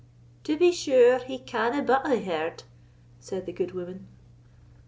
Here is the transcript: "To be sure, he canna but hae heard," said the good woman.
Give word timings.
"To 0.45 0.57
be 0.57 0.71
sure, 0.71 1.19
he 1.19 1.37
canna 1.37 1.83
but 1.83 2.07
hae 2.07 2.23
heard," 2.23 2.63
said 3.19 3.45
the 3.45 3.53
good 3.53 3.73
woman. 3.73 4.07